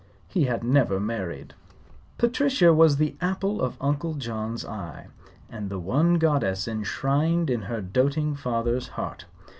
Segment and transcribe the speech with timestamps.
[0.27, 1.53] He had never married.
[2.17, 5.09] Patricia was the apple of Uncle John's eye,
[5.47, 9.25] and the one goddess enshrined in her doting father's heart.